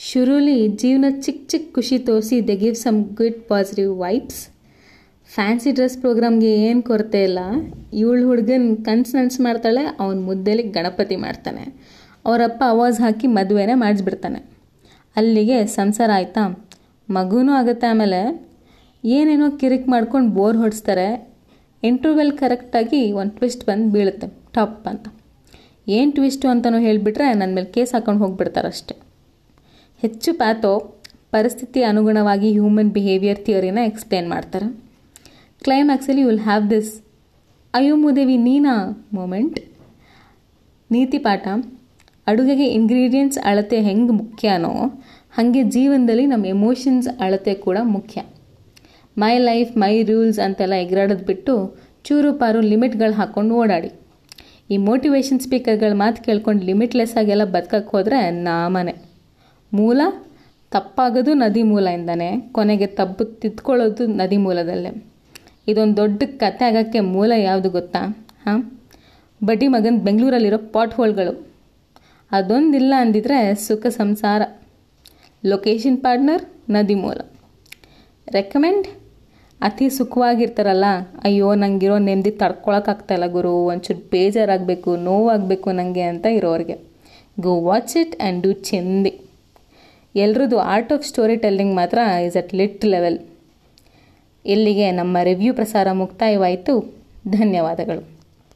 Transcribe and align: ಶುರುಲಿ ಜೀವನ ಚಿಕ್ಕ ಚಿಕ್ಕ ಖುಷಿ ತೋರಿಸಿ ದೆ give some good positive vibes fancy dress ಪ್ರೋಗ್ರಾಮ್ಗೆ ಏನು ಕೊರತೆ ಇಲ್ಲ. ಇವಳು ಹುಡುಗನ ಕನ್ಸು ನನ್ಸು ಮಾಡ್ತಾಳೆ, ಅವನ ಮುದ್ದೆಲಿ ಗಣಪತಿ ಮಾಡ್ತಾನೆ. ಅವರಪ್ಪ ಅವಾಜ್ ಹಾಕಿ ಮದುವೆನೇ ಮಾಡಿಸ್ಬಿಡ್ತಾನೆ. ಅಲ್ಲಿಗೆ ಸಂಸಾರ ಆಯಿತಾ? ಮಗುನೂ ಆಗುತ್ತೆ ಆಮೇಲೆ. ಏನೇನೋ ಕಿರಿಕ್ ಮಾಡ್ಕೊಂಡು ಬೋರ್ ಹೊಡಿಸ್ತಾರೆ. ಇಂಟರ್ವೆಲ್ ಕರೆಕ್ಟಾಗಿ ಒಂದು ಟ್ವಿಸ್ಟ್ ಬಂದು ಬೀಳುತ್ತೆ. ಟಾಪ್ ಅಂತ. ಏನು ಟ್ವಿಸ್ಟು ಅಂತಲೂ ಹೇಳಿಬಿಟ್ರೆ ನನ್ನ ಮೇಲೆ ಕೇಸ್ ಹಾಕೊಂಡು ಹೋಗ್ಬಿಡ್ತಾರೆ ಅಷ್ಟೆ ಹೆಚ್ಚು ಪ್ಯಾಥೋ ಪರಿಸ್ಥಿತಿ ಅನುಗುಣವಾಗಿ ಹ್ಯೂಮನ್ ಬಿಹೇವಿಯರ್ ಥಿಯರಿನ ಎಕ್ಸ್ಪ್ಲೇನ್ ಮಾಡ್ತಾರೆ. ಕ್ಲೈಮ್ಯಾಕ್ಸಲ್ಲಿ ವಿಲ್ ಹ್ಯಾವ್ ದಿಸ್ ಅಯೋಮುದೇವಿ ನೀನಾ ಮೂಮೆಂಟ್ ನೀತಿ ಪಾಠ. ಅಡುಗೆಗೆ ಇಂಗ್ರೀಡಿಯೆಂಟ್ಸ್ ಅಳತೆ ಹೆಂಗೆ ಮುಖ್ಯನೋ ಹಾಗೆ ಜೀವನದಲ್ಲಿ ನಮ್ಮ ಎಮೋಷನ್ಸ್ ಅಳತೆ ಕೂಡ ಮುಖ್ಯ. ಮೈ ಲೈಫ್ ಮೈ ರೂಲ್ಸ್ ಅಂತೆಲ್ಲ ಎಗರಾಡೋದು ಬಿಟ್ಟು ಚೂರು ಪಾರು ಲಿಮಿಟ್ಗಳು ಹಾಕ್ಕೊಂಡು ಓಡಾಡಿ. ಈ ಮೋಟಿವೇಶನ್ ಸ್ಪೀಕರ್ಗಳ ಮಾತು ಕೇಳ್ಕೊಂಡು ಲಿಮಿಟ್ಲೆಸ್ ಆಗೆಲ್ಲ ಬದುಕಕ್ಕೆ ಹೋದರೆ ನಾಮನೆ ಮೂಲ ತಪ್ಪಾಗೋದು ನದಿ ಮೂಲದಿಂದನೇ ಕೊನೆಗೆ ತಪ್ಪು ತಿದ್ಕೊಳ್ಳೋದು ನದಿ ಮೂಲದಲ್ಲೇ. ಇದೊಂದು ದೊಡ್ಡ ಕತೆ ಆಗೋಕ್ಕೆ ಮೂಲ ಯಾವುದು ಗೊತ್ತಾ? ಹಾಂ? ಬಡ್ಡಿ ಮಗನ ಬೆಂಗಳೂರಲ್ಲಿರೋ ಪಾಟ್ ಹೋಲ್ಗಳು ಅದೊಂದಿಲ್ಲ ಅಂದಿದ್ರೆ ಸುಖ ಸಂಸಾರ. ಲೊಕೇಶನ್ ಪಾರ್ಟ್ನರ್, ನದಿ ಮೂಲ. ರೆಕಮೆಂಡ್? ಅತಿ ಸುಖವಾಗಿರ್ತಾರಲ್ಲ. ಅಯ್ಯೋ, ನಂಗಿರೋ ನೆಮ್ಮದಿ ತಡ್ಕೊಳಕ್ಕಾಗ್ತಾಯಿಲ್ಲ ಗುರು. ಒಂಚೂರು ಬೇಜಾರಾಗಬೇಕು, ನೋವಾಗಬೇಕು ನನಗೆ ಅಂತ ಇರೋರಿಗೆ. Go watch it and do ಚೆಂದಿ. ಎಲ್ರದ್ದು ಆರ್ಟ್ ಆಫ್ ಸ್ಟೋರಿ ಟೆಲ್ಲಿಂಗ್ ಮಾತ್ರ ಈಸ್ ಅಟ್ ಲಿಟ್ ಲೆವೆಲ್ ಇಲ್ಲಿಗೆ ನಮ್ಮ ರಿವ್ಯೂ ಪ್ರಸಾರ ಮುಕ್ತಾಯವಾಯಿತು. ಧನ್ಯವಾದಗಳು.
ಶುರುಲಿ 0.00 0.68
ಜೀವನ 0.68 1.04
ಚಿಕ್ಕ 1.20 1.50
ಚಿಕ್ಕ 1.50 1.74
ಖುಷಿ 1.74 1.98
ತೋರಿಸಿ 1.98 2.40
ದೆ 2.40 2.56
give 2.56 2.74
some 2.74 3.04
good 3.04 3.48
positive 3.48 3.98
vibes 3.98 4.48
fancy 5.34 5.70
dress 5.72 5.98
ಪ್ರೋಗ್ರಾಮ್ಗೆ 5.98 6.56
ಏನು 6.56 6.82
ಕೊರತೆ 6.82 7.24
ಇಲ್ಲ. 7.24 7.38
ಇವಳು 7.92 8.26
ಹುಡುಗನ 8.26 8.74
ಕನ್ಸು 8.84 9.16
ನನ್ಸು 9.16 9.42
ಮಾಡ್ತಾಳೆ, 9.42 9.82
ಅವನ 10.00 10.18
ಮುದ್ದೆಲಿ 10.20 10.62
ಗಣಪತಿ 10.62 11.16
ಮಾಡ್ತಾನೆ. 11.16 11.64
ಅವರಪ್ಪ 12.26 12.62
ಅವಾಜ್ 12.68 13.00
ಹಾಕಿ 13.00 13.26
ಮದುವೆನೇ 13.26 13.74
ಮಾಡಿಸ್ಬಿಡ್ತಾನೆ. 13.74 14.40
ಅಲ್ಲಿಗೆ 15.16 15.66
ಸಂಸಾರ 15.66 16.10
ಆಯಿತಾ? 16.14 16.66
ಮಗುನೂ 17.10 17.52
ಆಗುತ್ತೆ 17.52 17.86
ಆಮೇಲೆ. 17.86 18.48
ಏನೇನೋ 19.04 19.50
ಕಿರಿಕ್ 19.50 19.88
ಮಾಡ್ಕೊಂಡು 19.88 20.30
ಬೋರ್ 20.30 20.56
ಹೊಡಿಸ್ತಾರೆ. 20.56 21.28
ಇಂಟರ್ವೆಲ್ 21.82 22.32
ಕರೆಕ್ಟಾಗಿ 22.38 23.12
ಒಂದು 23.12 23.36
ಟ್ವಿಸ್ಟ್ 23.36 23.64
ಬಂದು 23.64 23.90
ಬೀಳುತ್ತೆ. 23.90 24.26
ಟಾಪ್ 24.52 24.88
ಅಂತ. 24.88 25.06
ಏನು 25.88 26.12
ಟ್ವಿಸ್ಟು 26.12 26.48
ಅಂತಲೂ 26.48 26.78
ಹೇಳಿಬಿಟ್ರೆ 26.78 27.34
ನನ್ನ 27.34 27.54
ಮೇಲೆ 27.54 27.66
ಕೇಸ್ 27.66 27.94
ಹಾಕೊಂಡು 27.94 28.24
ಹೋಗ್ಬಿಡ್ತಾರೆ 28.24 28.66
ಅಷ್ಟೆ 28.66 29.07
ಹೆಚ್ಚು 30.02 30.30
ಪ್ಯಾಥೋ 30.34 30.72
ಪರಿಸ್ಥಿತಿ 31.30 31.82
ಅನುಗುಣವಾಗಿ 31.82 32.50
ಹ್ಯೂಮನ್ 32.52 32.90
ಬಿಹೇವಿಯರ್ 32.90 33.40
ಥಿಯರಿನ 33.46 33.78
ಎಕ್ಸ್ಪ್ಲೇನ್ 33.86 34.28
ಮಾಡ್ತಾರೆ. 34.28 34.66
ಕ್ಲೈಮ್ಯಾಕ್ಸಲ್ಲಿ 35.64 36.22
ವಿಲ್ 36.22 36.40
ಹ್ಯಾವ್ 36.40 36.70
ದಿಸ್ 36.70 36.92
ಅಯೋಮುದೇವಿ 37.74 38.36
ನೀನಾ 38.36 38.74
ಮೂಮೆಂಟ್ 39.12 39.58
ನೀತಿ 40.90 41.18
ಪಾಠ. 41.18 41.46
ಅಡುಗೆಗೆ 42.26 42.66
ಇಂಗ್ರೀಡಿಯೆಂಟ್ಸ್ 42.66 43.38
ಅಳತೆ 43.44 43.80
ಹೆಂಗೆ 43.80 44.12
ಮುಖ್ಯನೋ 44.12 44.72
ಹಾಗೆ 45.36 45.62
ಜೀವನದಲ್ಲಿ 45.62 46.26
ನಮ್ಮ 46.26 46.46
ಎಮೋಷನ್ಸ್ 46.46 47.08
ಅಳತೆ 47.20 47.54
ಕೂಡ 47.54 47.78
ಮುಖ್ಯ. 47.96 48.20
ಮೈ 49.18 49.34
ಲೈಫ್ 49.38 49.76
ಮೈ 49.76 50.02
ರೂಲ್ಸ್ 50.02 50.38
ಅಂತೆಲ್ಲ 50.38 50.74
ಎಗರಾಡೋದು 50.84 51.24
ಬಿಟ್ಟು 51.24 51.54
ಚೂರು 52.04 52.32
ಪಾರು 52.38 52.60
ಲಿಮಿಟ್ಗಳು 52.60 53.12
ಹಾಕ್ಕೊಂಡು 53.12 53.54
ಓಡಾಡಿ. 53.54 53.92
ಈ 54.70 54.76
ಮೋಟಿವೇಶನ್ 54.76 55.40
ಸ್ಪೀಕರ್ಗಳ 55.40 55.92
ಮಾತು 56.04 56.24
ಕೇಳ್ಕೊಂಡು 56.24 56.64
ಲಿಮಿಟ್ಲೆಸ್ 56.64 57.16
ಆಗೆಲ್ಲ 57.16 57.44
ಬದುಕಕ್ಕೆ 57.44 57.90
ಹೋದರೆ 57.96 58.18
ನಾಮನೆ 58.30 59.07
ಮೂಲ 59.72 60.00
ತಪ್ಪಾಗೋದು 60.70 61.34
ನದಿ 61.34 61.62
ಮೂಲದಿಂದನೇ 61.62 62.48
ಕೊನೆಗೆ 62.52 62.86
ತಪ್ಪು 62.86 63.24
ತಿದ್ಕೊಳ್ಳೋದು 63.24 64.06
ನದಿ 64.06 64.36
ಮೂಲದಲ್ಲೇ. 64.36 65.04
ಇದೊಂದು 65.68 65.96
ದೊಡ್ಡ 65.96 66.22
ಕತೆ 66.22 66.64
ಆಗೋಕ್ಕೆ 66.64 67.00
ಮೂಲ 67.00 67.32
ಯಾವುದು 67.36 67.70
ಗೊತ್ತಾ? 67.70 68.26
ಹಾಂ? 68.46 68.78
ಬಡ್ಡಿ 69.44 69.68
ಮಗನ 69.68 69.96
ಬೆಂಗಳೂರಲ್ಲಿರೋ 70.04 70.58
ಪಾಟ್ 70.58 70.94
ಹೋಲ್ಗಳು 70.94 71.46
ಅದೊಂದಿಲ್ಲ 72.32 72.94
ಅಂದಿದ್ರೆ 72.98 73.54
ಸುಖ 73.54 73.86
ಸಂಸಾರ. 73.86 74.42
ಲೊಕೇಶನ್ 75.46 75.98
ಪಾರ್ಟ್ನರ್, 75.98 76.42
ನದಿ 76.70 76.94
ಮೂಲ. 76.94 77.20
ರೆಕಮೆಂಡ್? 78.30 78.86
ಅತಿ 79.60 79.90
ಸುಖವಾಗಿರ್ತಾರಲ್ಲ. 79.90 80.84
ಅಯ್ಯೋ, 81.24 81.54
ನಂಗಿರೋ 81.54 81.98
ನೆಮ್ಮದಿ 81.98 82.30
ತಡ್ಕೊಳಕ್ಕಾಗ್ತಾಯಿಲ್ಲ 82.30 83.26
ಗುರು. 83.26 83.52
ಒಂಚೂರು 83.52 84.08
ಬೇಜಾರಾಗಬೇಕು, 84.10 84.96
ನೋವಾಗಬೇಕು 84.96 85.72
ನನಗೆ 85.72 86.02
ಅಂತ 86.02 86.26
ಇರೋರಿಗೆ. 86.26 86.78
Go 87.40 87.60
watch 87.60 87.96
it 87.96 88.22
and 88.22 88.42
do 88.42 88.52
ಚೆಂದಿ. 88.52 89.20
ಎಲ್ರದ್ದು 90.14 90.58
ಆರ್ಟ್ 90.58 90.92
ಆಫ್ 90.92 91.06
ಸ್ಟೋರಿ 91.06 91.36
ಟೆಲ್ಲಿಂಗ್ 91.36 91.74
ಮಾತ್ರ 91.74 91.98
ಈಸ್ 92.26 92.36
ಅಟ್ 92.36 92.54
ಲಿಟ್ 92.54 92.84
ಲೆವೆಲ್ 92.84 93.18
ಇಲ್ಲಿಗೆ 94.46 94.90
ನಮ್ಮ 94.90 95.16
ರಿವ್ಯೂ 95.22 95.54
ಪ್ರಸಾರ 95.54 95.92
ಮುಕ್ತಾಯವಾಯಿತು. 95.92 96.94
ಧನ್ಯವಾದಗಳು. 97.28 98.17